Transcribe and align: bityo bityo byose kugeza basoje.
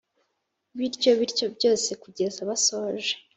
bityo 0.77 1.11
bityo 1.19 1.45
byose 1.55 1.89
kugeza 2.03 2.39
basoje. 2.49 3.11